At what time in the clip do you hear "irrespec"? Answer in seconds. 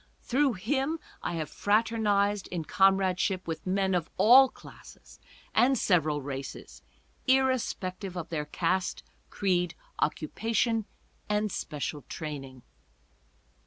7.27-7.99